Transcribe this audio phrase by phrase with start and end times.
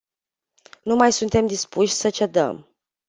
[0.83, 2.67] Nu mai suntem dispuși să cedăm.